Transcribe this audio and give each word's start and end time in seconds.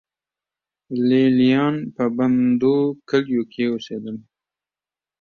لې 1.07 1.23
لیان 1.37 1.75
په 1.95 2.03
بندو 2.17 2.75
کلیو 3.09 3.43
کې 3.51 3.63
اوسېدل 3.71 4.17